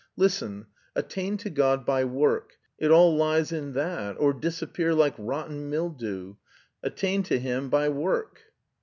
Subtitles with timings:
[0.17, 0.65] Listen.
[0.95, 6.37] Attain to God by work; it all lies in that; or disappear like rotten mildew.
[6.81, 8.41] Attain to Him by work."